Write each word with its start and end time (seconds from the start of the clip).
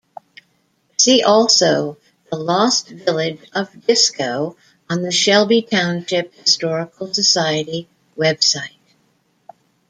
See 0.97 1.21
also: 1.21 1.99
"The 2.31 2.35
Lost 2.35 2.89
Village 2.89 3.39
of 3.53 3.85
Disco" 3.85 4.57
on 4.89 5.03
the 5.03 5.11
Shelby 5.11 5.61
Township 5.61 6.33
Historical 6.33 7.13
Society 7.13 7.87
website. 8.17 8.79